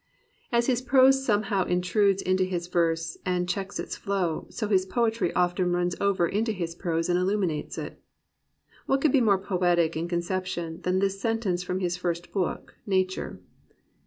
As 0.51 0.65
his 0.65 0.81
prose 0.81 1.23
sometimes 1.23 1.69
intrudes 1.69 2.23
into 2.23 2.43
his 2.43 2.65
verse 2.65 3.19
and 3.23 3.47
checks 3.47 3.77
its 3.79 3.95
flow, 3.95 4.47
so 4.49 4.67
his 4.67 4.83
poetry 4.83 5.31
often 5.33 5.71
runs 5.71 5.95
over 6.01 6.27
into 6.27 6.51
his 6.51 6.73
prose 6.73 7.07
and 7.07 7.19
illuminates 7.19 7.77
it. 7.77 8.01
What 8.87 8.99
could 9.01 9.11
be 9.11 9.21
more 9.21 9.37
poetic 9.37 9.95
in 9.95 10.07
conception 10.07 10.81
than 10.81 10.97
this 10.97 11.21
sentence 11.21 11.61
from 11.61 11.81
his 11.81 11.97
first 11.97 12.31
book. 12.31 12.73
Nature 12.87 13.41